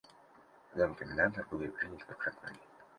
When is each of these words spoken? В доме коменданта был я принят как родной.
В 0.73 0.77
доме 0.77 0.95
коменданта 0.95 1.45
был 1.51 1.61
я 1.61 1.69
принят 1.69 2.03
как 2.05 2.23
родной. 2.25 2.59